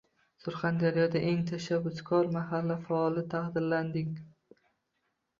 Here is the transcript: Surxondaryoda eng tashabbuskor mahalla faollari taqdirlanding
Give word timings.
Surxondaryoda 0.43 1.19
eng 1.31 1.43
tashabbuskor 1.49 2.29
mahalla 2.35 2.77
faollari 2.87 3.25
taqdirlanding 3.35 4.09